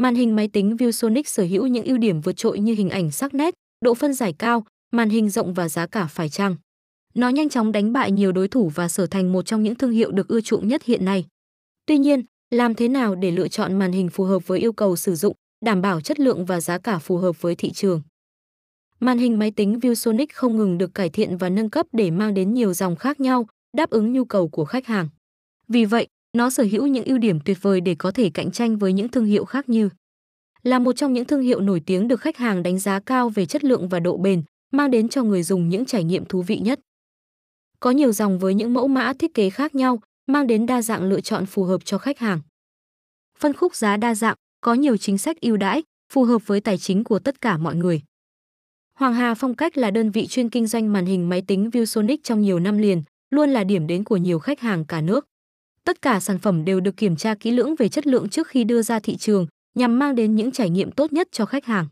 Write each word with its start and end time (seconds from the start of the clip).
Màn 0.00 0.14
hình 0.14 0.36
máy 0.36 0.48
tính 0.48 0.76
ViewSonic 0.76 1.22
sở 1.26 1.42
hữu 1.42 1.66
những 1.66 1.84
ưu 1.84 1.98
điểm 1.98 2.20
vượt 2.20 2.32
trội 2.32 2.60
như 2.60 2.74
hình 2.74 2.90
ảnh 2.90 3.10
sắc 3.10 3.34
nét, 3.34 3.54
độ 3.84 3.94
phân 3.94 4.14
giải 4.14 4.34
cao, 4.38 4.64
màn 4.92 5.10
hình 5.10 5.30
rộng 5.30 5.54
và 5.54 5.68
giá 5.68 5.86
cả 5.86 6.06
phải 6.06 6.28
chăng. 6.28 6.56
Nó 7.14 7.28
nhanh 7.28 7.48
chóng 7.48 7.72
đánh 7.72 7.92
bại 7.92 8.10
nhiều 8.12 8.32
đối 8.32 8.48
thủ 8.48 8.68
và 8.74 8.88
trở 8.88 9.06
thành 9.06 9.32
một 9.32 9.46
trong 9.46 9.62
những 9.62 9.74
thương 9.74 9.90
hiệu 9.90 10.10
được 10.10 10.28
ưa 10.28 10.40
chuộng 10.40 10.68
nhất 10.68 10.82
hiện 10.84 11.04
nay. 11.04 11.26
Tuy 11.86 11.98
nhiên, 11.98 12.22
làm 12.50 12.74
thế 12.74 12.88
nào 12.88 13.14
để 13.14 13.30
lựa 13.30 13.48
chọn 13.48 13.78
màn 13.78 13.92
hình 13.92 14.08
phù 14.08 14.24
hợp 14.24 14.46
với 14.46 14.60
yêu 14.60 14.72
cầu 14.72 14.96
sử 14.96 15.14
dụng, 15.14 15.34
đảm 15.64 15.82
bảo 15.82 16.00
chất 16.00 16.20
lượng 16.20 16.44
và 16.44 16.60
giá 16.60 16.78
cả 16.78 16.98
phù 16.98 17.16
hợp 17.16 17.42
với 17.42 17.54
thị 17.54 17.70
trường? 17.70 18.02
Màn 19.00 19.18
hình 19.18 19.38
máy 19.38 19.50
tính 19.50 19.78
ViewSonic 19.82 20.26
không 20.34 20.56
ngừng 20.56 20.78
được 20.78 20.94
cải 20.94 21.10
thiện 21.10 21.36
và 21.36 21.48
nâng 21.48 21.70
cấp 21.70 21.86
để 21.92 22.10
mang 22.10 22.34
đến 22.34 22.54
nhiều 22.54 22.72
dòng 22.74 22.96
khác 22.96 23.20
nhau, 23.20 23.46
đáp 23.76 23.90
ứng 23.90 24.12
nhu 24.12 24.24
cầu 24.24 24.48
của 24.48 24.64
khách 24.64 24.86
hàng. 24.86 25.08
Vì 25.68 25.84
vậy, 25.84 26.06
nó 26.32 26.50
sở 26.50 26.66
hữu 26.70 26.86
những 26.86 27.04
ưu 27.04 27.18
điểm 27.18 27.40
tuyệt 27.44 27.58
vời 27.62 27.80
để 27.80 27.94
có 27.98 28.10
thể 28.10 28.30
cạnh 28.30 28.50
tranh 28.50 28.78
với 28.78 28.92
những 28.92 29.08
thương 29.08 29.24
hiệu 29.24 29.44
khác 29.44 29.68
như 29.68 29.88
là 30.62 30.78
một 30.78 30.92
trong 30.92 31.12
những 31.12 31.24
thương 31.24 31.42
hiệu 31.42 31.60
nổi 31.60 31.82
tiếng 31.86 32.08
được 32.08 32.20
khách 32.20 32.36
hàng 32.36 32.62
đánh 32.62 32.78
giá 32.78 33.00
cao 33.00 33.28
về 33.28 33.46
chất 33.46 33.64
lượng 33.64 33.88
và 33.88 34.00
độ 34.00 34.16
bền, 34.16 34.42
mang 34.72 34.90
đến 34.90 35.08
cho 35.08 35.22
người 35.22 35.42
dùng 35.42 35.68
những 35.68 35.84
trải 35.84 36.04
nghiệm 36.04 36.24
thú 36.24 36.42
vị 36.42 36.58
nhất. 36.58 36.80
Có 37.80 37.90
nhiều 37.90 38.12
dòng 38.12 38.38
với 38.38 38.54
những 38.54 38.74
mẫu 38.74 38.88
mã 38.88 39.12
thiết 39.12 39.34
kế 39.34 39.50
khác 39.50 39.74
nhau, 39.74 40.00
mang 40.26 40.46
đến 40.46 40.66
đa 40.66 40.82
dạng 40.82 41.02
lựa 41.02 41.20
chọn 41.20 41.46
phù 41.46 41.64
hợp 41.64 41.84
cho 41.84 41.98
khách 41.98 42.18
hàng. 42.18 42.40
Phân 43.38 43.52
khúc 43.52 43.74
giá 43.74 43.96
đa 43.96 44.14
dạng, 44.14 44.36
có 44.60 44.74
nhiều 44.74 44.96
chính 44.96 45.18
sách 45.18 45.40
ưu 45.40 45.56
đãi, 45.56 45.82
phù 46.12 46.24
hợp 46.24 46.46
với 46.46 46.60
tài 46.60 46.78
chính 46.78 47.04
của 47.04 47.18
tất 47.18 47.40
cả 47.40 47.56
mọi 47.56 47.76
người. 47.76 48.02
Hoàng 48.94 49.14
Hà 49.14 49.34
Phong 49.34 49.54
Cách 49.54 49.78
là 49.78 49.90
đơn 49.90 50.10
vị 50.10 50.26
chuyên 50.26 50.48
kinh 50.48 50.66
doanh 50.66 50.92
màn 50.92 51.06
hình 51.06 51.28
máy 51.28 51.42
tính 51.46 51.70
ViewSonic 51.72 52.16
trong 52.22 52.40
nhiều 52.40 52.58
năm 52.58 52.78
liền, 52.78 53.02
luôn 53.30 53.50
là 53.50 53.64
điểm 53.64 53.86
đến 53.86 54.04
của 54.04 54.16
nhiều 54.16 54.38
khách 54.38 54.60
hàng 54.60 54.84
cả 54.84 55.00
nước. 55.00 55.26
Tất 55.84 56.02
cả 56.02 56.20
sản 56.20 56.38
phẩm 56.38 56.64
đều 56.64 56.80
được 56.80 56.96
kiểm 56.96 57.16
tra 57.16 57.34
kỹ 57.34 57.50
lưỡng 57.50 57.74
về 57.78 57.88
chất 57.88 58.06
lượng 58.06 58.28
trước 58.28 58.48
khi 58.48 58.64
đưa 58.64 58.82
ra 58.82 59.00
thị 59.00 59.16
trường, 59.16 59.46
nhằm 59.74 59.98
mang 59.98 60.14
đến 60.14 60.34
những 60.34 60.52
trải 60.52 60.70
nghiệm 60.70 60.90
tốt 60.90 61.12
nhất 61.12 61.28
cho 61.32 61.46
khách 61.46 61.64
hàng. 61.64 61.86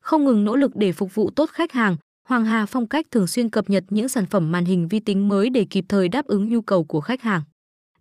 Không 0.00 0.24
ngừng 0.24 0.44
nỗ 0.44 0.56
lực 0.56 0.76
để 0.76 0.92
phục 0.92 1.14
vụ 1.14 1.30
tốt 1.30 1.50
khách 1.50 1.72
hàng, 1.72 1.96
Hoàng 2.28 2.44
Hà 2.44 2.66
Phong 2.66 2.86
Cách 2.86 3.06
thường 3.10 3.26
xuyên 3.26 3.50
cập 3.50 3.70
nhật 3.70 3.84
những 3.90 4.08
sản 4.08 4.26
phẩm 4.26 4.52
màn 4.52 4.64
hình 4.64 4.88
vi 4.88 5.00
tính 5.00 5.28
mới 5.28 5.50
để 5.50 5.66
kịp 5.70 5.84
thời 5.88 6.08
đáp 6.08 6.26
ứng 6.26 6.48
nhu 6.48 6.60
cầu 6.60 6.84
của 6.84 7.00
khách 7.00 7.22
hàng. 7.22 7.42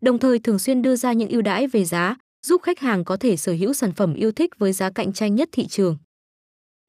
Đồng 0.02 0.19
thời 0.19 0.39
thường 0.39 0.59
xuyên 0.59 0.81
đưa 0.81 0.95
ra 0.95 1.13
những 1.13 1.29
ưu 1.29 1.41
đãi 1.41 1.67
về 1.67 1.85
giá, 1.85 2.16
giúp 2.45 2.61
khách 2.61 2.79
hàng 2.79 3.05
có 3.05 3.17
thể 3.17 3.38
sở 3.38 3.52
hữu 3.52 3.73
sản 3.73 3.94
phẩm 3.94 4.13
yêu 4.13 4.31
thích 4.31 4.59
với 4.59 4.73
giá 4.73 4.89
cạnh 4.89 5.13
tranh 5.13 5.35
nhất 5.35 5.50
thị 5.52 5.67
trường. 5.67 5.97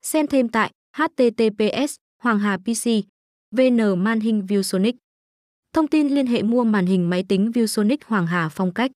Xem 0.02 0.26
thêm 0.26 0.48
tại 0.48 0.70
https 0.96 1.94
Hoàng 2.22 2.38
Hà 2.38 2.56
PC 2.56 2.90
VN 3.56 4.04
Màn 4.04 4.20
hình 4.20 4.46
ViewSonic. 4.48 4.92
Thông 5.78 5.88
tin 5.88 6.08
liên 6.08 6.26
hệ 6.26 6.42
mua 6.42 6.64
màn 6.64 6.86
hình 6.86 7.10
máy 7.10 7.24
tính 7.28 7.50
ViewSonic 7.54 7.96
Hoàng 8.06 8.26
Hà 8.26 8.48
Phong 8.48 8.74
Cách. 8.74 8.90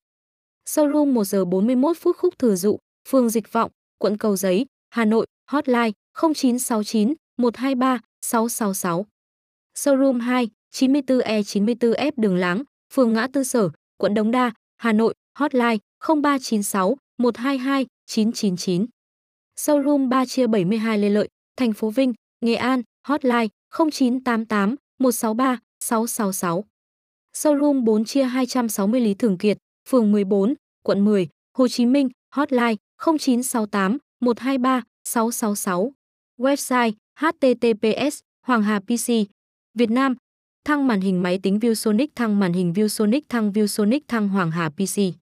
Showroom 0.68 1.12
1 1.12 1.24
giờ 1.24 1.44
41 1.44 1.96
phút 2.00 2.16
khúc 2.16 2.38
thừa 2.38 2.54
dụ, 2.54 2.78
phường 3.08 3.28
Dịch 3.28 3.52
Vọng, 3.52 3.70
quận 3.98 4.18
Cầu 4.18 4.36
Giấy, 4.36 4.66
Hà 4.90 5.04
Nội, 5.04 5.26
hotline 5.50 5.90
0969 6.14 7.14
123 7.38 8.00
666. 8.26 9.06
Showroom 9.74 10.20
2, 10.20 10.48
94E94F 10.74 12.12
Đường 12.16 12.36
Láng, 12.36 12.62
phường 12.92 13.12
Ngã 13.12 13.26
Tư 13.32 13.44
Sở, 13.44 13.68
quận 13.96 14.14
Đống 14.14 14.30
Đa, 14.30 14.52
Hà 14.78 14.92
Nội, 14.92 15.14
hotline 15.38 15.78
0396 16.00 16.96
122 17.18 17.86
999. 18.06 18.86
Showroom 19.56 20.08
3 20.08 20.26
chia 20.26 20.46
72 20.46 20.98
Lê 20.98 21.08
Lợi, 21.08 21.28
thành 21.56 21.72
phố 21.72 21.90
Vinh, 21.90 22.12
Nghệ 22.40 22.54
An, 22.54 22.82
hotline 23.06 23.48
0988 23.70 24.76
163 24.98 25.58
666. 25.80 26.64
Showroom 27.36 27.84
4 27.84 28.04
chia 28.04 28.24
260 28.24 29.00
Lý 29.00 29.14
Thường 29.14 29.38
Kiệt, 29.38 29.58
phường 29.88 30.12
14, 30.12 30.54
quận 30.82 31.04
10, 31.04 31.28
Hồ 31.58 31.68
Chí 31.68 31.86
Minh, 31.86 32.08
hotline 32.34 32.76
0968 32.98 33.98
123 34.20 34.82
666. 35.04 35.92
Website 36.38 36.92
https 37.20 38.20
Hoàng 38.46 38.62
Hà 38.62 38.80
PC 38.80 39.08
Việt 39.74 39.90
Nam 39.90 40.14
Thăng 40.64 40.86
màn 40.86 41.00
hình 41.00 41.22
máy 41.22 41.38
tính 41.42 41.58
ViewSonic 41.58 42.06
thăng 42.16 42.40
màn 42.40 42.52
hình 42.52 42.72
ViewSonic 42.72 43.20
thăng 43.28 43.52
ViewSonic 43.52 44.00
thăng 44.08 44.28
Hoàng 44.28 44.50
Hà 44.50 44.68
PC 44.68 45.21